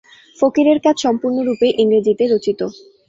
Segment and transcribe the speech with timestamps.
[0.39, 2.59] ফকিরের কাজ সম্পূর্ণরূপে ইংরেজিতে রচিত।